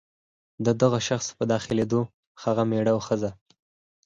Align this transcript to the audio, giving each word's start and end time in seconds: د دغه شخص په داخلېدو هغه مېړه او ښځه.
د 0.65 0.67
دغه 0.81 0.99
شخص 1.07 1.27
په 1.37 1.43
داخلېدو 1.53 2.01
هغه 2.43 2.63
مېړه 2.69 2.91
او 2.95 2.99
ښځه. 3.07 3.31